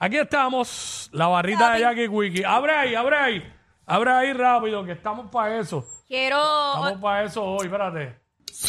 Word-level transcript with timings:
Aquí 0.00 0.16
estamos, 0.16 1.10
la 1.12 1.26
barrita 1.26 1.72
de 1.72 1.80
Jackie 1.80 2.06
Wiki. 2.06 2.44
Abre 2.44 2.72
ahí, 2.72 2.94
abre 2.94 3.16
ahí. 3.16 3.54
Abre 3.84 4.12
ahí 4.12 4.32
rápido, 4.32 4.84
que 4.84 4.92
estamos 4.92 5.28
para 5.28 5.58
eso. 5.58 5.84
Quiero. 6.06 6.38
Estamos 6.38 7.00
para 7.00 7.24
eso 7.24 7.44
hoy, 7.44 7.66
espérate. 7.66 8.16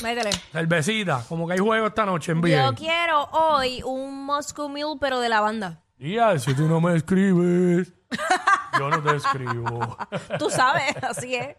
Métele. 0.02 0.32
Cervecita, 0.52 1.24
como 1.30 1.46
que 1.46 1.54
hay 1.54 1.60
juego 1.60 1.86
esta 1.86 2.06
noche 2.06 2.32
en 2.32 2.42
Yo 2.42 2.74
quiero 2.74 3.24
hoy 3.32 3.82
un 3.84 4.26
Moscow 4.26 4.70
Mule, 4.70 4.98
pero 5.00 5.20
de 5.20 5.30
la 5.30 5.42
banda. 5.42 5.84
Y 6.00 6.16
ya, 6.16 6.38
si 6.40 6.56
tú 6.56 6.64
no 6.64 6.82
me 6.82 6.96
escribes, 6.96 7.94
yo 8.80 8.90
no 8.90 9.04
te 9.04 9.16
escribo. 9.18 9.98
Tú 10.40 10.50
sabes, 10.50 10.96
así 11.04 11.36
es. 11.36 11.58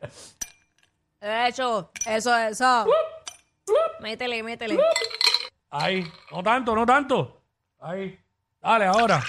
Hecho, 1.21 1.91
eso, 2.07 2.37
eso. 2.37 2.87
Métele, 4.01 4.43
métele. 4.43 4.81
Ahí, 5.71 6.11
no 6.33 6.43
tanto, 6.43 6.75
no 6.75 6.87
tanto. 6.87 7.43
Ahí, 7.81 8.19
dale 8.61 8.87
ahora. 8.87 9.23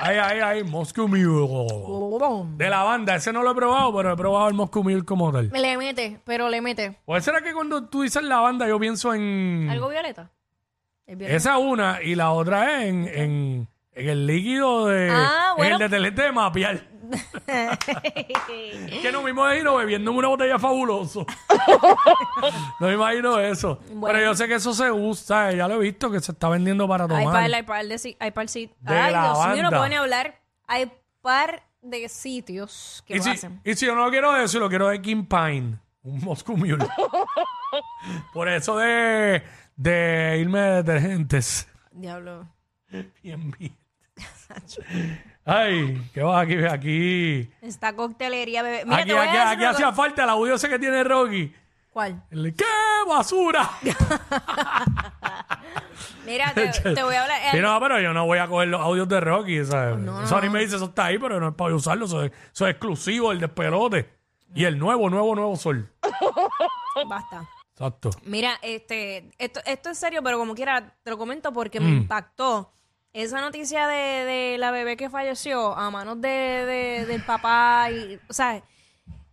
Ahí, 0.00 0.16
ahí, 0.18 0.40
ahí, 0.40 0.64
Moscow 0.64 1.06
Mule. 1.06 2.46
De 2.56 2.68
la 2.68 2.82
banda, 2.82 3.14
ese 3.14 3.32
no 3.32 3.42
lo 3.42 3.52
he 3.52 3.54
probado, 3.54 3.94
pero 3.96 4.12
he 4.12 4.16
probado 4.16 4.48
el 4.48 4.54
Moscow 4.54 4.82
Mule 4.82 5.04
como 5.04 5.32
tal. 5.32 5.50
Le 5.52 5.78
mete, 5.78 6.20
pero 6.24 6.48
le 6.48 6.60
mete. 6.60 6.98
¿O 7.04 7.18
será 7.20 7.40
que 7.42 7.52
cuando 7.52 7.84
tú 7.88 8.02
dices 8.02 8.22
la 8.22 8.40
banda 8.40 8.66
yo 8.66 8.78
pienso 8.80 9.14
en... 9.14 9.68
¿Algo 9.70 9.88
violeta? 9.88 10.30
El 11.06 11.16
violeta. 11.16 11.36
Esa 11.36 11.58
una 11.58 12.02
y 12.02 12.14
la 12.16 12.32
otra 12.32 12.82
es 12.82 12.88
en, 12.88 13.06
en, 13.08 13.68
en 13.92 14.08
el 14.08 14.26
líquido 14.26 14.86
de... 14.86 15.10
Ah, 15.12 15.50
En 15.52 15.56
bueno. 15.58 15.76
el 15.76 15.78
de 15.82 15.88
telete 15.88 16.22
de 16.22 16.32
mapear. 16.32 16.88
que 19.02 19.10
no 19.12 19.22
me 19.22 19.30
imagino 19.30 19.76
bebiendo 19.76 20.12
una 20.12 20.28
botella 20.28 20.58
fabuloso. 20.58 21.26
no 22.80 22.86
me 22.86 22.94
imagino 22.94 23.38
eso. 23.38 23.78
Bueno. 23.88 24.06
Pero 24.06 24.30
yo 24.30 24.34
sé 24.34 24.48
que 24.48 24.54
eso 24.54 24.72
se 24.74 24.90
usa, 24.90 25.52
ya 25.52 25.68
lo 25.68 25.74
he 25.76 25.78
visto 25.78 26.10
que 26.10 26.20
se 26.20 26.32
está 26.32 26.48
vendiendo 26.48 26.88
para 26.88 27.06
tomar. 27.06 27.22
Hay 27.22 27.26
par, 27.26 27.54
hay 27.54 27.62
par 27.62 27.86
de, 27.86 28.16
hay 28.18 28.30
par 28.30 28.46
De 28.48 28.70
Ay, 28.86 29.12
la 29.12 29.52
Dios 29.54 29.70
mío, 29.70 29.70
no 29.70 30.02
hablar. 30.02 30.40
Hay 30.66 30.90
par 31.20 31.62
de 31.82 32.08
sitios 32.08 33.04
que 33.06 33.14
y, 33.14 33.18
lo 33.18 33.24
si, 33.24 33.30
hacen. 33.30 33.60
y 33.64 33.74
si 33.74 33.86
yo 33.86 33.94
no 33.94 34.04
lo 34.04 34.10
quiero 34.10 34.32
de 34.32 34.44
eso, 34.44 34.58
lo 34.58 34.68
quiero 34.68 34.88
de 34.88 35.00
King 35.02 35.26
Pine. 35.26 35.78
Un 36.02 36.20
Moscow 36.20 36.56
Mule. 36.56 36.86
Por 38.32 38.48
eso 38.48 38.76
de, 38.76 39.42
de 39.76 40.38
irme 40.38 40.60
de 40.60 40.82
detergentes. 40.82 41.68
Diablo. 41.92 42.46
Bien, 43.22 43.50
bien. 43.58 43.76
Ay, 45.46 46.10
¿qué 46.14 46.22
va 46.22 46.40
aquí? 46.40 46.56
Aquí, 46.64 47.50
Esta 47.60 47.94
coctelería, 47.94 48.62
bebé. 48.62 48.84
Mira, 48.84 48.96
aquí, 48.98 49.08
te 49.08 49.14
voy 49.14 49.22
a 49.22 49.24
aquí, 49.24 49.32
decir 49.36 49.48
aquí 49.52 49.60
una 49.62 49.70
hacía 49.70 49.86
cosa. 49.86 49.96
falta 49.96 50.24
el 50.24 50.30
audio 50.30 50.54
ese 50.54 50.68
que 50.68 50.78
tiene 50.78 51.04
Rocky. 51.04 51.54
¿Cuál? 51.92 52.22
El 52.30 52.42
de, 52.44 52.54
¡Qué 52.54 52.64
basura! 53.06 53.70
Mira, 56.26 56.52
te, 56.54 56.68
te 56.94 57.02
voy 57.02 57.14
a 57.14 57.22
hablar. 57.22 57.38
Sí, 57.52 57.58
no, 57.60 57.78
pero 57.80 58.00
yo 58.00 58.12
no 58.12 58.26
voy 58.26 58.38
a 58.38 58.46
coger 58.48 58.68
los 58.68 58.80
audios 58.80 59.08
de 59.08 59.20
Rocky, 59.20 59.64
¿sabes? 59.64 59.98
Sony 60.28 60.50
me 60.50 60.60
dice, 60.60 60.76
eso 60.76 60.86
está 60.86 61.06
ahí, 61.06 61.18
pero 61.18 61.38
no 61.38 61.48
es 61.48 61.54
para 61.54 61.74
usarlo. 61.74 62.06
Eso 62.06 62.22
es, 62.22 62.32
eso 62.52 62.66
es 62.66 62.70
exclusivo, 62.72 63.30
el 63.32 63.40
despelote. 63.40 64.08
Y 64.54 64.64
el 64.64 64.78
nuevo, 64.78 65.10
nuevo, 65.10 65.34
nuevo 65.34 65.56
sol. 65.56 65.90
Basta. 67.08 67.46
Exacto. 67.72 68.10
Mira, 68.24 68.58
este, 68.62 69.30
esto, 69.38 69.60
esto 69.66 69.90
es 69.90 69.98
serio, 69.98 70.22
pero 70.22 70.38
como 70.38 70.54
quiera, 70.54 70.94
te 71.02 71.10
lo 71.10 71.18
comento 71.18 71.52
porque 71.52 71.80
Mm. 71.80 71.84
me 71.84 71.90
impactó 71.90 72.72
esa 73.14 73.40
noticia 73.40 73.86
de, 73.86 73.94
de 74.24 74.56
la 74.58 74.70
bebé 74.70 74.96
que 74.98 75.08
falleció 75.08 75.74
a 75.76 75.90
manos 75.90 76.20
de, 76.20 76.28
de- 76.28 77.06
del 77.06 77.22
papá. 77.26 77.88
Y, 77.90 78.20
o 78.28 78.32
sea, 78.34 78.62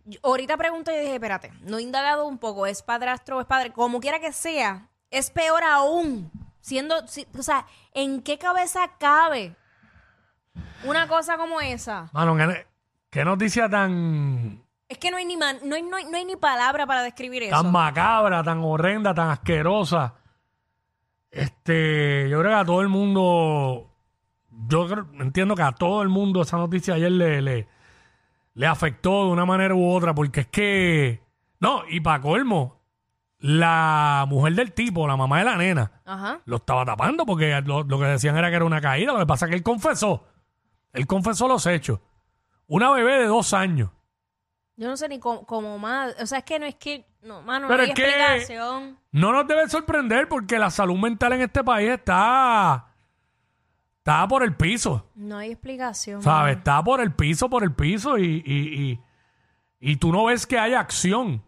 yo 0.06 0.18
ahorita 0.22 0.56
pregunto 0.56 0.90
y 0.90 0.98
dije, 0.98 1.14
espérate, 1.14 1.52
no 1.62 1.76
he 1.78 1.82
indagado 1.82 2.26
un 2.26 2.38
poco, 2.38 2.66
¿es 2.66 2.82
padrastro 2.82 3.36
o 3.36 3.40
es 3.40 3.46
padre? 3.46 3.72
Como 3.72 4.00
quiera 4.00 4.18
que 4.20 4.32
sea, 4.32 4.88
es 5.10 5.30
peor 5.30 5.62
aún. 5.64 6.30
Siendo, 6.60 7.06
si- 7.08 7.26
o 7.38 7.42
sea, 7.42 7.66
¿en 7.92 8.22
qué 8.22 8.38
cabeza 8.38 8.80
cabe 8.98 9.56
una 10.84 11.08
cosa 11.08 11.36
como 11.36 11.60
esa? 11.60 12.08
Mano, 12.12 12.36
¿qué, 12.36 12.66
qué 13.10 13.24
noticia 13.24 13.68
tan, 13.68 14.62
Es 14.88 14.98
que 14.98 15.10
no 15.10 15.16
hay 15.16 15.24
ni, 15.24 15.36
man- 15.36 15.58
no 15.64 15.74
hay, 15.74 15.82
no 15.82 15.96
hay- 15.96 16.04
no 16.04 16.16
hay 16.16 16.24
ni 16.24 16.36
palabra 16.36 16.86
para 16.86 17.02
describir 17.02 17.42
eso. 17.44 17.60
tan 17.62 17.72
macabra, 17.72 18.44
tan 18.44 18.60
horrenda, 18.62 19.12
tan 19.12 19.30
asquerosa? 19.30 20.14
Este, 21.32 22.28
yo 22.28 22.38
creo 22.40 22.50
que 22.50 22.56
a 22.56 22.64
todo 22.64 22.82
el 22.82 22.88
mundo, 22.88 23.90
yo 24.68 24.86
creo- 24.86 25.08
entiendo 25.18 25.54
que 25.56 25.62
a 25.62 25.72
todo 25.72 26.02
el 26.02 26.08
mundo 26.10 26.42
esa 26.42 26.58
noticia 26.58 26.94
ayer 26.94 27.10
le, 27.10 27.40
le, 27.42 27.68
le 28.54 28.66
afectó 28.66 29.24
de 29.24 29.30
una 29.32 29.44
manera 29.46 29.74
u 29.74 29.90
otra, 29.90 30.14
porque 30.14 30.40
es 30.42 30.46
que, 30.48 31.22
no, 31.58 31.82
y 31.88 32.00
para 32.00 32.20
colmo, 32.20 32.82
la 33.38 34.24
mujer 34.28 34.54
del 34.54 34.72
tipo, 34.72 35.08
la 35.08 35.16
mamá 35.16 35.38
de 35.38 35.44
la 35.44 35.56
nena, 35.56 36.00
Ajá. 36.04 36.40
lo 36.44 36.56
estaba 36.56 36.84
tapando 36.84 37.24
porque 37.26 37.60
lo, 37.64 37.82
lo 37.82 37.98
que 37.98 38.04
decían 38.04 38.36
era 38.36 38.50
que 38.50 38.56
era 38.56 38.64
una 38.64 38.80
caída. 38.80 39.12
Lo 39.14 39.18
que 39.18 39.26
pasa 39.26 39.46
es 39.46 39.50
que 39.50 39.56
él 39.56 39.62
confesó. 39.64 40.26
Él 40.92 41.06
confesó 41.08 41.48
los 41.48 41.66
hechos. 41.66 41.98
Una 42.68 42.90
bebé 42.92 43.14
de 43.18 43.26
dos 43.26 43.52
años. 43.54 43.90
Yo 44.76 44.86
no 44.88 44.96
sé 44.96 45.08
ni 45.08 45.18
cómo, 45.18 45.44
cómo 45.44 45.76
más. 45.78 46.14
O 46.22 46.26
sea, 46.26 46.38
es 46.38 46.44
que 46.44 46.58
no 46.60 46.66
es 46.66 46.76
que. 46.76 47.04
No, 47.22 47.40
mano, 47.42 47.68
Pero 47.68 47.78
no 47.78 47.82
hay 47.84 47.90
es 47.90 47.94
que- 47.94 48.04
explicación. 48.04 48.98
No 49.12 49.32
nos 49.32 49.46
debe 49.46 49.68
sorprender 49.68 50.28
porque 50.28 50.58
la 50.58 50.70
salud 50.70 50.98
mental 50.98 51.32
en 51.34 51.42
este 51.42 51.62
país 51.62 51.90
está. 51.90 52.86
Está 53.98 54.26
por 54.26 54.42
el 54.42 54.56
piso. 54.56 55.08
No 55.14 55.38
hay 55.38 55.52
explicación. 55.52 56.22
¿Sabes? 56.22 56.56
Está 56.56 56.82
por 56.82 57.00
el 57.00 57.12
piso, 57.12 57.48
por 57.48 57.62
el 57.62 57.72
piso 57.72 58.18
y, 58.18 58.42
y, 58.44 58.82
y, 58.90 59.00
y 59.92 59.96
tú 59.96 60.10
no 60.12 60.24
ves 60.24 60.46
que 60.46 60.58
haya 60.58 60.80
acción. 60.80 61.42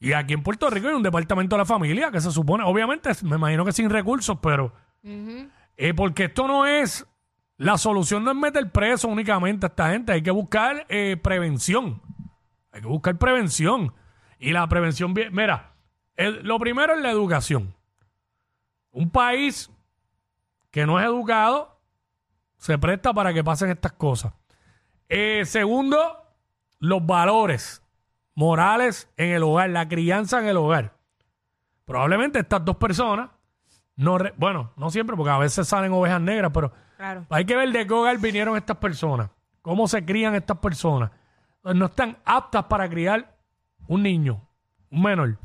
Y 0.00 0.12
aquí 0.14 0.32
en 0.34 0.42
Puerto 0.42 0.68
Rico 0.70 0.88
hay 0.88 0.94
un 0.94 1.02
departamento 1.04 1.54
de 1.54 1.58
la 1.60 1.66
familia 1.66 2.10
que 2.10 2.20
se 2.20 2.32
supone, 2.32 2.64
obviamente, 2.64 3.10
me 3.22 3.36
imagino 3.36 3.64
que 3.64 3.72
sin 3.72 3.90
recursos, 3.90 4.38
pero. 4.42 4.72
Ujú. 5.04 5.48
Eh, 5.76 5.94
porque 5.94 6.24
esto 6.24 6.48
no 6.48 6.66
es. 6.66 7.06
La 7.58 7.76
solución 7.78 8.24
no 8.24 8.30
es 8.32 8.36
meter 8.36 8.70
preso 8.72 9.06
únicamente 9.06 9.66
a 9.66 9.68
esta 9.68 9.90
gente. 9.92 10.12
Hay 10.12 10.22
que 10.22 10.30
buscar 10.30 10.86
eh, 10.88 11.16
prevención. 11.22 12.00
Hay 12.72 12.80
que 12.80 12.86
buscar 12.88 13.16
prevención. 13.18 13.92
Y 14.40 14.52
la 14.52 14.66
prevención. 14.68 15.14
Mira, 15.32 15.74
el- 16.16 16.42
lo 16.42 16.58
primero 16.58 16.94
es 16.94 17.00
la 17.02 17.10
educación. 17.10 17.74
Un 18.90 19.10
país 19.10 19.70
que 20.72 20.86
no 20.86 20.98
es 20.98 21.06
educado 21.06 21.78
se 22.56 22.78
presta 22.78 23.12
para 23.12 23.32
que 23.32 23.44
pasen 23.44 23.70
estas 23.70 23.92
cosas. 23.92 24.32
Eh, 25.08 25.44
segundo, 25.44 26.24
los 26.78 27.04
valores 27.04 27.82
morales 28.34 29.08
en 29.16 29.30
el 29.30 29.42
hogar, 29.42 29.70
la 29.70 29.86
crianza 29.88 30.40
en 30.40 30.46
el 30.46 30.56
hogar. 30.56 30.94
Probablemente 31.84 32.38
estas 32.38 32.64
dos 32.64 32.76
personas, 32.76 33.30
no 33.96 34.16
re- 34.18 34.32
bueno, 34.36 34.72
no 34.76 34.90
siempre, 34.90 35.16
porque 35.16 35.30
a 35.32 35.38
veces 35.38 35.68
salen 35.68 35.92
ovejas 35.92 36.20
negras, 36.20 36.50
pero 36.54 36.72
Claro. 36.96 37.26
hay 37.28 37.44
que 37.44 37.56
ver 37.56 37.70
de 37.72 37.86
qué 37.86 37.92
hogar 37.92 38.18
vinieron 38.18 38.56
estas 38.56 38.76
personas, 38.78 39.30
cómo 39.62 39.86
se 39.88 40.04
crían 40.04 40.34
estas 40.34 40.58
personas. 40.58 41.10
No 41.62 41.86
están 41.86 42.16
aptas 42.24 42.64
para 42.64 42.88
criar 42.88 43.36
un 43.90 44.04
niño, 44.04 44.40
un 44.90 45.02
menor, 45.02 45.36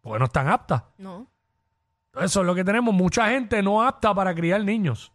porque 0.00 0.18
no 0.18 0.24
están 0.24 0.48
aptas. 0.48 0.82
No. 0.96 1.26
Eso 2.20 2.40
es 2.40 2.46
lo 2.46 2.54
que 2.54 2.64
tenemos, 2.64 2.94
mucha 2.94 3.28
gente 3.28 3.62
no 3.62 3.82
apta 3.82 4.14
para 4.14 4.34
criar 4.34 4.64
niños. 4.64 5.12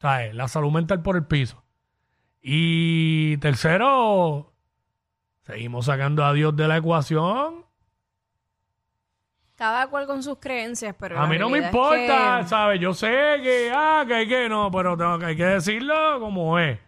¿Sabes? 0.00 0.34
La 0.34 0.46
salud 0.46 0.70
mental 0.72 1.02
por 1.02 1.16
el 1.16 1.24
piso. 1.26 1.62
Y 2.40 3.36
tercero, 3.38 4.52
seguimos 5.42 5.86
sacando 5.86 6.24
a 6.24 6.32
Dios 6.32 6.54
de 6.56 6.68
la 6.68 6.76
ecuación. 6.78 7.64
Cada 9.56 9.88
cual 9.88 10.06
con 10.06 10.22
sus 10.22 10.38
creencias, 10.38 10.94
pero. 10.98 11.18
A 11.18 11.26
mí 11.26 11.38
no 11.38 11.50
me 11.50 11.58
es 11.58 11.64
importa, 11.66 12.38
que- 12.42 12.46
¿sabes? 12.48 12.80
Yo 12.80 12.94
sé 12.94 13.08
que, 13.42 13.70
ah, 13.74 14.04
que 14.06 14.14
hay 14.14 14.28
que 14.28 14.48
no, 14.48 14.70
pero 14.70 14.96
tengo 14.96 15.18
que, 15.18 15.26
hay 15.26 15.36
que 15.36 15.44
decirlo 15.44 16.18
como 16.20 16.58
es. 16.58 16.78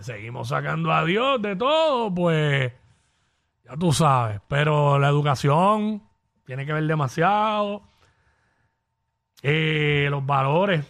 Seguimos 0.00 0.48
sacando 0.48 0.92
a 0.92 1.04
Dios 1.04 1.42
de 1.42 1.56
todo, 1.56 2.14
pues 2.14 2.72
ya 3.70 3.76
tú 3.76 3.92
sabes. 3.92 4.40
Pero 4.48 4.98
la 4.98 5.08
educación 5.08 6.02
tiene 6.44 6.66
que 6.66 6.72
ver 6.72 6.84
demasiado. 6.84 7.82
Eh, 9.42 10.08
los 10.10 10.24
valores, 10.26 10.80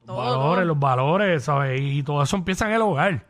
los 0.00 0.06
Todo, 0.06 0.16
valores, 0.18 0.54
todo. 0.58 0.64
los 0.66 0.78
valores, 0.78 1.44
¿sabes? 1.44 1.80
Y 1.80 2.02
todo 2.02 2.22
eso 2.22 2.36
empieza 2.36 2.66
en 2.66 2.74
el 2.74 2.82
hogar. 2.82 3.26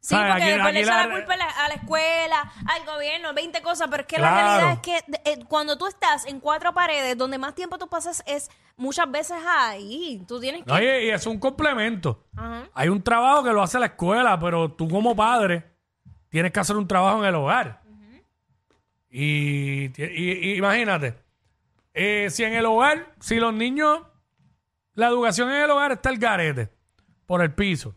Sí, 0.00 0.14
¿Sabes? 0.14 0.32
porque 0.32 0.42
Aquí- 0.44 0.52
después 0.52 0.74
le 0.74 0.80
aquí 0.80 0.88
la, 0.88 1.06
la- 1.06 1.14
culpa 1.14 1.34
a 1.34 1.36
la, 1.38 1.44
a 1.46 1.68
la 1.68 1.74
escuela, 1.74 2.52
al 2.66 2.86
gobierno, 2.86 3.34
20 3.34 3.62
cosas, 3.62 3.88
pero 3.90 4.02
es 4.02 4.06
que 4.06 4.18
la 4.18 4.30
realidad 4.30 4.72
es 4.72 4.78
que 4.80 4.96
eh, 5.24 5.44
cuando 5.48 5.76
tú 5.76 5.86
estás 5.86 6.26
en 6.26 6.38
cuatro 6.40 6.72
paredes, 6.72 7.16
donde 7.18 7.38
más 7.38 7.54
tiempo 7.54 7.78
tú 7.78 7.88
pasas 7.88 8.22
es 8.26 8.50
muchas 8.76 9.10
veces 9.10 9.38
ahí. 9.46 10.22
Tú 10.28 10.38
tienes 10.38 10.64
que. 10.64 10.72
Oye, 10.72 11.06
y 11.06 11.10
es 11.10 11.26
un 11.26 11.38
complemento. 11.40 12.24
Ajá. 12.36 12.64
Hay 12.74 12.88
un 12.90 13.02
trabajo 13.02 13.42
que 13.42 13.52
lo 13.52 13.62
hace 13.62 13.78
la 13.80 13.86
escuela, 13.86 14.38
pero 14.38 14.70
tú 14.70 14.86
como 14.88 15.16
padre 15.16 15.64
tienes 16.28 16.52
que 16.52 16.60
hacer 16.60 16.76
un 16.76 16.86
trabajo 16.86 17.18
en 17.20 17.24
el 17.24 17.34
hogar. 17.34 17.80
Y, 19.10 19.88
ti- 19.90 20.02
y- 20.04 20.50
y 20.52 20.54
imagínate, 20.56 21.14
eh, 21.94 22.28
si 22.30 22.44
en 22.44 22.54
el 22.54 22.66
hogar, 22.66 23.14
si 23.20 23.36
los 23.36 23.52
niños, 23.54 24.00
la 24.94 25.08
educación 25.08 25.50
en 25.50 25.62
el 25.62 25.70
hogar 25.70 25.92
está 25.92 26.10
el 26.10 26.18
garete, 26.18 26.70
por 27.26 27.42
el 27.42 27.52
piso. 27.52 27.94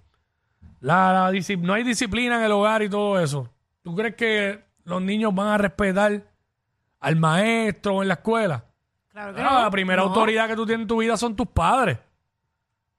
La, 0.79 1.13
la 1.13 1.31
disci- 1.31 1.59
no 1.59 1.73
hay 1.73 1.83
disciplina 1.83 2.37
en 2.37 2.43
el 2.43 2.51
hogar 2.51 2.81
y 2.81 2.89
todo 2.89 3.19
eso. 3.19 3.49
¿Tú 3.83 3.95
crees 3.95 4.15
que 4.15 4.63
los 4.83 5.01
niños 5.01 5.33
van 5.35 5.47
a 5.47 5.57
respetar 5.57 6.23
al 6.99 7.15
maestro 7.15 8.01
en 8.01 8.07
la 8.07 8.15
escuela? 8.15 8.65
Claro 9.09 9.33
que 9.35 9.41
Ah, 9.41 9.49
no. 9.51 9.59
la 9.61 9.69
primera 9.71 10.01
No. 10.01 10.07
autoridad 10.09 10.47
que 10.47 10.55
tú 10.55 10.65
tienes 10.65 10.83
en 10.83 10.87
tu 10.87 10.97
vida 11.01 11.17
son 11.17 11.35
tus 11.35 11.47
padres. 11.47 11.97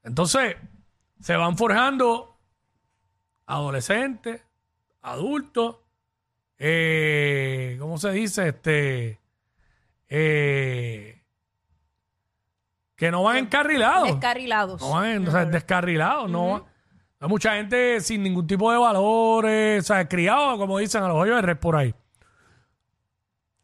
Entonces, 0.04 0.56
se 1.20 1.34
van 1.36 1.56
forjando 1.56 2.36
adolescentes, 3.46 4.42
adultos, 5.02 5.76
eh, 6.58 7.41
¿cómo 7.92 7.98
se 7.98 8.10
dice? 8.12 8.48
Este, 8.48 9.20
eh, 10.08 11.20
que 12.96 13.10
no 13.10 13.22
van 13.22 13.36
encarrilados. 13.36 14.08
Descarrilados. 14.08 14.80
No 14.80 14.92
van, 14.92 15.28
o 15.28 15.30
sea, 15.30 15.44
descarrilados, 15.44 16.30
no. 16.30 16.64
Hay 17.20 17.28
mucha 17.28 17.54
gente 17.56 18.00
sin 18.00 18.22
ningún 18.22 18.46
tipo 18.46 18.72
de 18.72 18.78
valores, 18.78 19.84
o 19.84 19.86
sea, 19.86 20.08
criados, 20.08 20.56
como 20.58 20.78
dicen, 20.78 21.02
a 21.02 21.08
los 21.08 21.18
hoyos 21.18 21.36
de 21.36 21.42
red 21.42 21.58
por 21.58 21.76
ahí. 21.76 21.94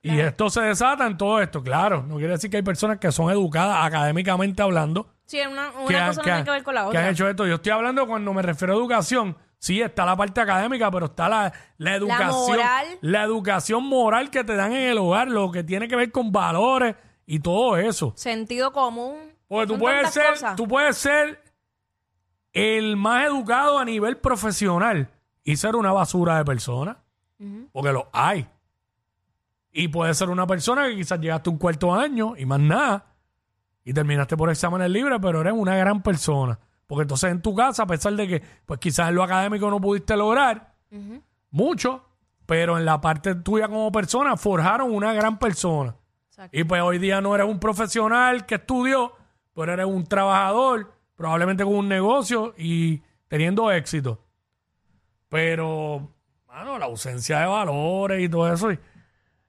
Y 0.02 0.20
esto 0.20 0.50
se 0.50 0.60
desata 0.60 1.06
en 1.06 1.16
todo 1.16 1.40
esto, 1.40 1.62
claro. 1.62 2.02
No 2.06 2.16
quiere 2.16 2.32
decir 2.34 2.50
que 2.50 2.58
hay 2.58 2.62
personas 2.62 2.98
que 2.98 3.10
son 3.10 3.30
educadas 3.30 3.78
académicamente 3.86 4.60
hablando. 4.62 5.08
Sí, 5.24 5.40
una, 5.40 5.70
una 5.70 5.86
que 5.88 5.96
han- 5.96 6.08
cosa 6.08 6.20
no 6.20 6.20
han- 6.20 6.24
tiene 6.24 6.44
que 6.44 6.50
ver 6.50 6.62
con 6.64 6.74
la 6.74 6.82
que 6.82 6.86
otra. 6.88 7.00
han 7.00 7.08
hecho 7.12 7.28
esto. 7.30 7.46
Yo 7.46 7.54
estoy 7.54 7.72
hablando 7.72 8.06
cuando 8.06 8.34
me 8.34 8.42
refiero 8.42 8.74
a 8.74 8.76
educación. 8.76 9.38
Sí, 9.58 9.80
está 9.82 10.04
la 10.06 10.16
parte 10.16 10.40
académica, 10.40 10.90
pero 10.90 11.06
está 11.06 11.28
la, 11.28 11.52
la 11.78 11.94
educación. 11.96 12.30
moral. 12.56 12.86
la 13.00 13.22
educación 13.24 13.84
moral 13.84 14.30
que 14.30 14.44
te 14.44 14.54
dan 14.54 14.72
en 14.72 14.88
el 14.90 14.98
hogar, 14.98 15.28
lo 15.28 15.50
que 15.50 15.64
tiene 15.64 15.88
que 15.88 15.96
ver 15.96 16.12
con 16.12 16.30
valores 16.30 16.94
y 17.26 17.40
todo 17.40 17.76
eso. 17.76 18.12
Sentido 18.16 18.72
común. 18.72 19.16
Porque 19.48 19.66
tú 19.66 19.72
Son 19.72 19.80
puedes 19.80 20.02
tantas 20.02 20.14
ser, 20.14 20.30
cosas. 20.30 20.56
tú 20.56 20.68
puedes 20.68 20.96
ser 20.96 21.42
el 22.52 22.96
más 22.96 23.26
educado 23.26 23.78
a 23.78 23.84
nivel 23.84 24.16
profesional 24.18 25.10
y 25.42 25.56
ser 25.56 25.74
una 25.76 25.92
basura 25.92 26.38
de 26.38 26.44
persona. 26.44 26.98
Porque 27.72 27.92
lo 27.92 28.08
hay. 28.12 28.46
Y 29.72 29.88
puedes 29.88 30.16
ser 30.18 30.28
una 30.28 30.46
persona 30.46 30.86
que 30.88 30.96
quizás 30.96 31.20
llegaste 31.20 31.50
un 31.50 31.58
cuarto 31.58 31.94
año 31.94 32.34
y 32.36 32.46
más 32.46 32.58
nada. 32.60 33.06
Y 33.84 33.92
terminaste 33.92 34.36
por 34.36 34.50
exámenes 34.50 34.90
libres, 34.90 35.18
pero 35.22 35.40
eres 35.40 35.52
una 35.54 35.76
gran 35.76 36.02
persona. 36.02 36.58
Porque 36.88 37.02
entonces 37.02 37.30
en 37.30 37.40
tu 37.42 37.54
casa, 37.54 37.84
a 37.84 37.86
pesar 37.86 38.14
de 38.14 38.26
que, 38.26 38.42
pues 38.66 38.80
quizás 38.80 39.08
en 39.10 39.14
lo 39.14 39.22
académico 39.22 39.70
no 39.70 39.80
pudiste 39.80 40.16
lograr 40.16 40.72
mucho, 41.50 42.02
pero 42.46 42.76
en 42.78 42.84
la 42.84 43.00
parte 43.00 43.36
tuya 43.36 43.68
como 43.68 43.92
persona 43.92 44.36
forjaron 44.36 44.92
una 44.92 45.12
gran 45.12 45.38
persona. 45.38 45.94
Exacto. 46.30 46.58
Y 46.58 46.64
pues 46.64 46.82
hoy 46.82 46.98
día 46.98 47.20
no 47.20 47.34
eres 47.34 47.46
un 47.46 47.60
profesional 47.60 48.44
que 48.46 48.56
estudió, 48.56 49.12
pero 49.54 49.72
eres 49.72 49.86
un 49.86 50.04
trabajador, 50.06 50.92
probablemente 51.14 51.62
con 51.62 51.74
un 51.76 51.88
negocio 51.88 52.54
y 52.58 53.02
teniendo 53.28 53.70
éxito. 53.70 54.24
Pero, 55.28 56.08
mano, 56.46 56.78
la 56.78 56.86
ausencia 56.86 57.40
de 57.40 57.46
valores 57.46 58.22
y 58.24 58.28
todo 58.28 58.52
eso. 58.52 58.72
Y, 58.72 58.78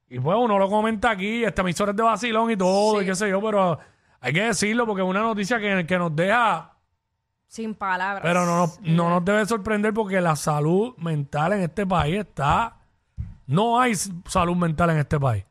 y 0.09 0.19
pues 0.19 0.37
uno 0.37 0.57
lo 0.59 0.69
comenta 0.69 1.11
aquí, 1.11 1.43
este 1.43 1.61
emisor 1.61 1.89
es 1.91 1.95
de 1.95 2.03
vacilón 2.03 2.51
y 2.51 2.57
todo, 2.57 2.97
Sí. 2.97 3.03
y 3.03 3.07
qué 3.07 3.15
sé 3.15 3.29
yo, 3.29 3.41
pero 3.41 3.79
hay 4.19 4.33
que 4.33 4.41
decirlo 4.43 4.85
porque 4.85 5.03
es 5.03 5.07
una 5.07 5.21
noticia 5.21 5.59
que, 5.59 5.85
que 5.87 5.97
nos 5.97 6.13
deja, 6.15 6.73
Sin 7.49 7.73
palabras. 7.73 8.21
pero 8.21 8.45
no 8.45 8.57
nos, 8.57 8.79
no 8.81 9.09
nos 9.09 9.25
debe 9.25 9.43
sorprender 9.47 9.91
porque 9.91 10.21
la 10.21 10.35
salud 10.35 10.95
mental 10.97 11.53
en 11.53 11.61
este 11.61 11.85
país 11.85 12.19
está... 12.19 12.77
No 13.47 13.81
hay 13.81 13.93
s- 13.93 14.11
salud 14.27 14.55
mental 14.55 14.91
en 14.91 14.97
este 14.99 15.19
país. 15.19 15.43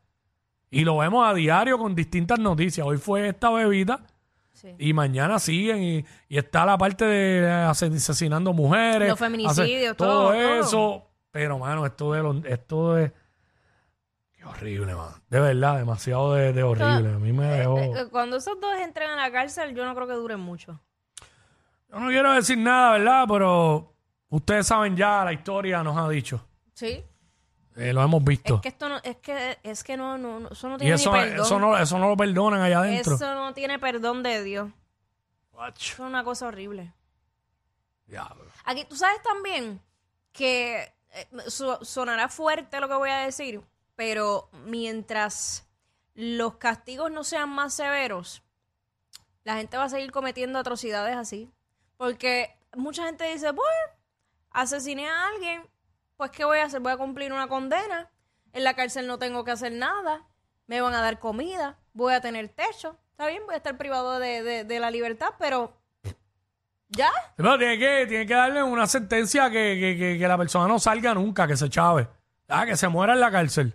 Y 0.71 0.85
lo 0.85 0.97
vemos 0.99 1.27
a 1.27 1.33
diario 1.33 1.77
con 1.77 1.93
distintas 1.95 2.39
noticias. 2.39 2.87
Hoy 2.87 2.97
fue 2.97 3.27
esta 3.27 3.49
bebida 3.51 3.99
Sí. 4.53 4.75
y 4.77 4.91
mañana 4.93 5.39
siguen 5.39 5.81
y, 5.83 6.05
y 6.29 6.37
está 6.37 6.65
la 6.65 6.77
parte 6.77 7.03
de 7.05 7.43
eh, 7.43 7.51
ase- 7.51 7.87
asesinando 7.95 8.51
mujeres. 8.53 9.09
Los 9.09 9.19
feminicidios, 9.19 9.91
hace- 9.91 9.95
todo, 9.95 10.07
todo 10.07 10.31
todo. 10.31 10.59
eso. 10.59 11.05
Pero, 11.31 11.59
mano, 11.59 11.85
esto 11.85 12.13
de 12.13 12.23
los- 12.23 12.45
esto 12.45 12.97
es... 12.97 13.11
Qué 14.37 14.45
horrible, 14.45 14.95
mano. 14.95 15.15
De 15.29 15.39
verdad, 15.41 15.77
demasiado 15.77 16.33
de, 16.33 16.53
de 16.53 16.63
horrible. 16.63 17.13
A 17.13 17.19
mí 17.19 17.33
me 17.33 17.45
dejó... 17.45 17.77
Eh, 17.77 18.07
Cuando 18.09 18.37
esos 18.37 18.59
dos 18.61 18.73
entren 18.79 19.09
a 19.09 19.15
la 19.17 19.31
cárcel, 19.31 19.75
yo 19.75 19.83
no 19.85 19.93
creo 19.95 20.07
que 20.07 20.13
duren 20.13 20.39
mucho. 20.39 20.79
Yo 21.91 21.99
no 21.99 22.07
quiero 22.09 22.33
decir 22.33 22.57
nada, 22.57 22.91
¿verdad? 22.97 23.25
Pero 23.27 23.93
ustedes 24.29 24.67
saben 24.67 24.95
ya, 24.95 25.23
la 25.25 25.33
historia 25.33 25.81
nos 25.83 25.97
ha 25.97 26.07
dicho. 26.09 26.45
Sí. 26.73 27.03
Eh, 27.75 27.93
lo 27.93 28.01
hemos 28.03 28.23
visto. 28.23 28.55
Es 28.55 28.61
que 28.61 28.67
esto 28.69 28.89
no, 28.89 28.97
es 29.03 29.17
que, 29.17 29.57
es 29.63 29.83
que 29.83 29.95
no, 29.97 30.17
no, 30.17 30.39
no- 30.41 30.49
eso 30.49 30.67
no 30.69 30.75
y 30.75 30.79
tiene 30.79 30.95
eso, 30.95 31.11
ni 31.13 31.19
perdón. 31.19 31.45
eso, 31.45 31.59
no, 31.59 31.77
eso 31.77 31.97
no 31.97 32.09
lo 32.09 32.17
perdonan 32.17 32.61
allá 32.61 32.79
adentro. 32.79 33.15
Eso 33.15 33.33
no 33.35 33.53
tiene 33.53 33.79
perdón 33.79 34.21
de 34.23 34.43
Dios. 34.43 34.69
Ach, 35.57 35.75
Eso 35.77 35.93
es 35.93 35.99
una 35.99 36.23
cosa 36.23 36.47
horrible. 36.47 36.93
diablo. 38.05 38.45
Aquí, 38.65 38.85
tú 38.85 38.95
sabes 38.95 39.21
también 39.21 39.81
que 40.31 40.81
eh, 41.11 41.27
su- 41.47 41.77
sonará 41.81 42.27
fuerte 42.29 42.79
lo 42.79 42.87
que 42.87 42.95
voy 42.95 43.09
a 43.09 43.19
decir, 43.19 43.61
pero 43.95 44.49
mientras 44.65 45.67
los 46.15 46.55
castigos 46.55 47.11
no 47.11 47.23
sean 47.23 47.49
más 47.49 47.73
severos, 47.73 48.41
la 49.43 49.55
gente 49.57 49.77
va 49.77 49.85
a 49.85 49.89
seguir 49.89 50.11
cometiendo 50.11 50.59
atrocidades 50.59 51.15
así. 51.15 51.49
Porque 51.99 52.55
mucha 52.77 53.03
gente 53.05 53.25
dice, 53.25 53.51
bueno, 53.51 53.93
asesiné 54.51 55.09
a 55.09 55.27
alguien, 55.27 55.61
pues 56.15 56.31
¿qué 56.31 56.45
voy 56.45 56.59
a 56.59 56.63
hacer? 56.63 56.79
Voy 56.79 56.93
a 56.93 56.97
cumplir 56.97 57.33
una 57.33 57.49
condena. 57.49 58.09
En 58.53 58.63
la 58.63 58.73
cárcel 58.73 59.05
no 59.05 59.19
tengo 59.19 59.43
que 59.43 59.51
hacer 59.51 59.73
nada. 59.73 60.25
Me 60.65 60.79
van 60.79 60.93
a 60.93 61.01
dar 61.01 61.19
comida. 61.19 61.77
Voy 61.91 62.13
a 62.13 62.21
tener 62.21 62.47
techo. 62.47 62.97
Está 63.11 63.27
bien, 63.27 63.43
voy 63.45 63.53
a 63.55 63.57
estar 63.57 63.77
privado 63.77 64.17
de, 64.17 64.41
de- 64.43 64.63
de 64.63 64.79
la 64.79 64.89
libertad, 64.91 65.31
pero... 65.37 65.77
¿Ya? 66.87 67.11
Pero 67.35 67.57
tiene 67.57 67.77
que, 67.77 68.05
tiene 68.07 68.25
que 68.25 68.33
darle 68.33 68.63
una 68.63 68.87
sentencia 68.87 69.49
que, 69.49 69.77
que, 69.77 69.97
que, 69.97 70.17
que 70.17 70.27
la 70.27 70.37
persona 70.37 70.69
no 70.69 70.79
salga 70.79 71.13
nunca, 71.13 71.47
que 71.47 71.57
se 71.57 71.69
chave. 71.69 72.07
Ah, 72.47 72.65
que 72.65 72.77
se 72.77 72.87
muera 72.87 73.11
en 73.11 73.19
la 73.19 73.29
cárcel. 73.29 73.73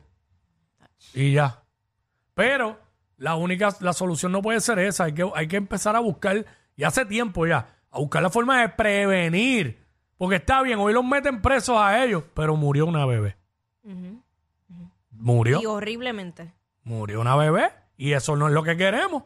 Y 1.13 1.35
ya. 1.35 1.63
Pero 2.33 2.81
la 3.19 3.35
única, 3.35 3.69
la 3.81 3.93
solución 3.93 4.33
no 4.33 4.41
puede 4.41 4.61
ser 4.61 4.79
esa. 4.79 5.05
Hay 5.05 5.13
que, 5.13 5.31
hay 5.35 5.47
que 5.47 5.57
empezar 5.57 5.95
a 5.95 6.01
buscar, 6.01 6.45
y 6.75 6.85
hace 6.85 7.05
tiempo 7.05 7.47
ya, 7.47 7.74
a 7.95 7.99
buscar 7.99 8.23
la 8.23 8.31
forma 8.31 8.61
de 8.61 8.69
prevenir. 8.71 9.83
Porque 10.17 10.37
está 10.37 10.63
bien, 10.63 10.79
hoy 10.79 10.93
los 10.93 11.05
meten 11.05 11.41
presos 11.43 11.77
a 11.79 12.03
ellos, 12.05 12.23
pero 12.35 12.57
murió 12.57 12.87
una 12.87 13.05
bebé. 13.07 13.37
Murió. 15.11 15.61
Y 15.63 15.67
horriblemente. 15.67 16.53
Murió 16.83 17.21
una 17.21 17.37
bebé 17.37 17.71
y 17.97 18.13
eso 18.13 18.37
no 18.37 18.49
es 18.49 18.53
lo 18.55 18.63
que 18.63 18.77
queremos. 18.77 19.23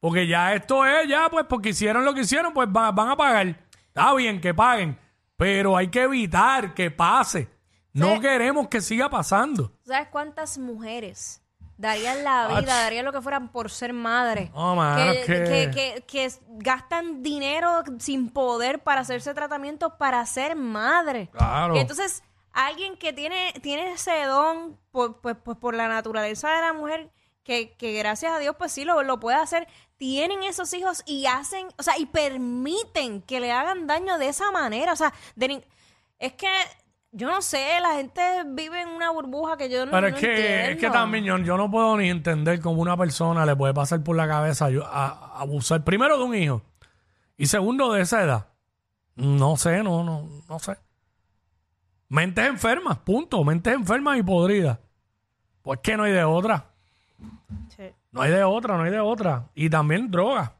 Porque 0.00 0.26
ya 0.26 0.54
esto 0.54 0.84
es, 0.86 1.08
ya 1.08 1.28
pues 1.30 1.46
porque 1.48 1.70
hicieron 1.70 2.04
lo 2.04 2.14
que 2.14 2.20
hicieron, 2.22 2.52
pues 2.52 2.68
va- 2.68 2.92
van 2.92 3.10
a 3.10 3.16
pagar. 3.16 3.46
Está 3.88 4.14
bien 4.14 4.40
que 4.40 4.54
paguen, 4.54 4.98
pero 5.36 5.76
hay 5.76 5.88
que 5.88 6.02
evitar 6.02 6.74
que 6.74 6.90
pase. 6.90 7.48
No 7.92 8.14
Sí. 8.16 8.20
queremos 8.20 8.68
que 8.68 8.80
siga 8.80 9.08
pasando. 9.08 9.72
¿Sabes 9.82 10.08
cuántas 10.08 10.58
mujeres 10.58 11.42
darían 11.76 12.24
la 12.24 12.48
vida, 12.48 12.58
Ach. 12.58 12.64
darían 12.66 13.04
lo 13.04 13.12
que 13.12 13.20
fueran 13.20 13.48
por 13.48 13.70
ser 13.70 13.92
madre? 13.92 14.50
No, 14.54 14.74
mano, 14.76 15.12
que, 15.12 15.70
que- 15.74 16.04
que- 16.06 16.32
gastan 16.58 17.22
dinero 17.22 17.82
sin 17.98 18.30
poder 18.30 18.82
para 18.82 19.02
hacerse 19.02 19.34
tratamientos 19.34 19.92
para 19.98 20.24
ser 20.26 20.56
madre. 20.56 21.28
Claro. 21.32 21.76
Y 21.76 21.78
entonces, 21.80 22.22
alguien 22.52 22.96
que 22.96 23.12
tiene, 23.12 23.52
tiene 23.62 23.92
ese 23.92 24.24
don, 24.24 24.78
por, 24.90 25.20
pues, 25.20 25.36
pues 25.44 25.58
por 25.58 25.74
la 25.74 25.88
naturaleza 25.88 26.50
de 26.50 26.62
la 26.62 26.72
mujer, 26.72 27.10
que, 27.44 27.74
que 27.76 27.92
gracias 27.92 28.32
a 28.32 28.38
Dios, 28.38 28.56
pues 28.58 28.72
sí 28.72 28.84
lo, 28.84 29.02
lo 29.02 29.20
puede 29.20 29.36
hacer, 29.36 29.68
tienen 29.98 30.42
esos 30.42 30.72
hijos 30.74 31.02
y 31.06 31.26
hacen, 31.26 31.68
o 31.78 31.82
sea, 31.82 31.96
y 31.98 32.06
permiten 32.06 33.22
que 33.22 33.38
le 33.40 33.52
hagan 33.52 33.86
daño 33.86 34.18
de 34.18 34.28
esa 34.28 34.50
manera. 34.50 34.92
O 34.92 34.96
sea, 34.96 35.12
de 35.36 35.64
es 36.18 36.32
que 36.32 36.48
yo 37.12 37.28
no 37.28 37.40
sé, 37.42 37.64
la 37.80 37.94
gente 37.94 38.22
vive 38.46 38.82
en 38.82 38.88
una 38.88 39.10
burbuja 39.10 39.56
que 39.56 39.68
yo 39.70 39.86
no, 39.86 39.92
Pero 39.92 40.08
es 40.08 40.12
no 40.14 40.18
que, 40.18 40.32
es 40.32 40.38
que 40.40 40.70
entiendo. 40.72 40.98
también 40.98 41.24
yo, 41.24 41.38
yo 41.38 41.56
no 41.56 41.70
puedo 41.70 41.96
ni 41.96 42.10
entender 42.10 42.60
cómo 42.60 42.82
una 42.82 42.96
persona 42.96 43.46
le 43.46 43.56
puede 43.56 43.72
pasar 43.72 44.02
por 44.02 44.16
la 44.16 44.28
cabeza 44.28 44.68
yo- 44.70 44.84
a, 44.86 45.06
a 45.08 45.40
abusar 45.40 45.82
primero 45.84 46.18
de 46.18 46.24
un 46.24 46.34
hijo 46.34 46.62
y 47.36 47.46
segundo 47.46 47.92
de 47.92 48.02
esa 48.02 48.22
edad. 48.22 48.46
No 49.14 49.56
sé, 49.56 49.82
no, 49.82 50.04
no, 50.04 50.28
no 50.48 50.58
sé. 50.58 50.76
Mentes 52.08 52.46
enfermas, 52.46 52.98
punto. 52.98 53.42
Mentes 53.44 53.72
enfermas 53.74 54.18
y 54.18 54.22
podridas. 54.22 54.78
Pues 55.62 55.80
que 55.82 55.96
no 55.96 56.02
hay 56.04 56.12
de 56.12 56.22
otra. 56.24 56.66
Sí. 57.74 57.84
No 58.12 58.20
hay 58.22 58.30
de 58.30 58.44
otra, 58.44 58.76
no 58.76 58.82
hay 58.84 58.90
de 58.90 59.00
otra. 59.00 59.46
Y 59.54 59.70
también 59.70 60.10
droga. 60.10 60.55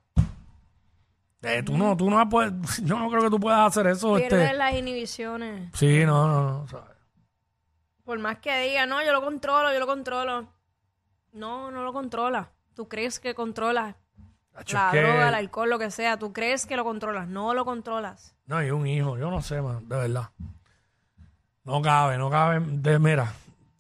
Eh, 1.43 1.63
tú 1.63 1.77
no, 1.77 1.97
tú 1.97 2.11
no 2.11 2.29
puedes, 2.29 2.53
yo 2.85 2.99
no 2.99 3.09
creo 3.11 3.23
que 3.23 3.31
tú 3.31 3.39
puedas 3.41 3.67
hacer 3.69 3.87
eso. 3.89 4.17
Pierde 4.17 4.45
Este, 4.45 4.57
las 4.57 4.75
inhibiciones. 4.75 5.71
sí, 5.75 6.05
no, 6.05 6.27
no, 6.27 6.43
no. 6.61 6.69
¿sabes? 6.69 6.97
Por 8.05 8.19
más 8.19 8.39
que 8.39 8.57
diga, 8.61 8.87
no, 8.87 9.05
yo 9.05 9.13
lo 9.13 9.21
controlo, 9.23 9.73
yo 9.73 9.79
lo 9.81 9.87
controlo. 9.87 10.49
No, 11.33 11.71
no 11.71 11.85
lo 11.85 11.93
controla. 11.93 12.51
Tú 12.75 12.89
crees 12.89 13.19
que 13.21 13.35
controlas 13.35 13.97
la 14.55 14.61
es 14.61 14.67
que- 14.93 15.01
droga, 15.03 15.29
el 15.29 15.35
alcohol, 15.35 15.69
lo 15.71 15.79
que 15.79 15.91
sea. 15.91 16.19
Tú 16.19 16.33
crees 16.33 16.67
que 16.67 16.77
lo 16.77 16.85
controlas. 16.85 17.29
No 17.29 17.53
lo 17.53 17.65
controlas. 17.65 18.35
No, 18.47 18.63
y 18.63 18.71
un 18.71 18.87
hijo, 18.87 19.19
yo 19.19 19.31
no 19.31 19.43
sé, 19.43 19.61
man, 19.61 19.89
de 19.89 19.97
verdad. 19.97 20.31
No 21.65 21.83
cabe, 21.83 22.17
no 22.17 22.31
cabe. 22.31 22.61
De, 22.61 22.99
mira, 22.99 23.33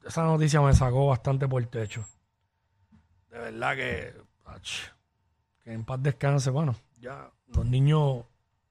esa 0.04 0.24
noticia 0.24 0.60
me 0.60 0.74
sacó 0.74 1.06
bastante 1.06 1.46
por 1.46 1.62
el 1.62 1.68
techo. 1.68 2.04
De 3.30 3.38
verdad 3.38 3.76
que, 3.76 4.14
ach, 4.44 4.70
que 5.62 5.72
en 5.72 5.84
paz 5.84 6.02
descanse. 6.02 6.50
Bueno, 6.50 6.74
ya 7.06 7.30
los 7.54 7.64
niños 7.64 8.24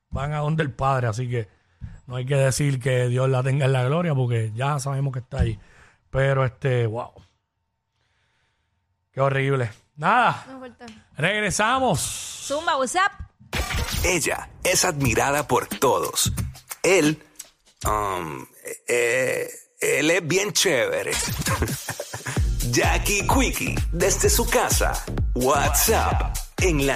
van 0.09 0.33
a 0.33 0.39
donde 0.39 0.63
el 0.63 0.71
padre, 0.71 1.07
así 1.07 1.29
que 1.29 1.47
no 2.05 2.17
hay 2.17 2.25
que 2.25 2.35
decir 2.35 2.81
que 2.81 3.07
Dios 3.07 3.29
la 3.29 3.41
tenga 3.41 3.65
en 3.65 3.71
la 3.71 3.85
gloria 3.85 4.13
porque 4.13 4.51
ya 4.53 4.77
sabemos 4.79 5.13
que 5.13 5.19
está 5.19 5.39
ahí. 5.39 5.57
Pero 6.09 6.43
este, 6.45 6.85
wow. 6.85 7.11
Qué 9.11 9.21
horrible. 9.21 9.71
Nada, 9.95 10.45
No 10.49 10.61
regresamos. 11.17 12.01
Zumba, 12.45 12.77
what's 12.77 12.95
up? 12.95 13.11
Ella 14.03 14.49
es 14.63 14.83
admirada 14.83 15.47
por 15.47 15.67
todos. 15.67 16.31
Él, 16.83 17.23
um, 17.85 18.45
eh, 18.87 19.49
él 19.79 20.11
es 20.11 20.27
bien 20.27 20.51
chévere. 20.51 21.11
Jackie 22.71 23.25
Quickie, 23.25 23.75
desde 23.93 24.29
su 24.29 24.45
casa. 24.45 25.01
WhatsApp, 25.33 26.35
en 26.61 26.85
la 26.85 26.93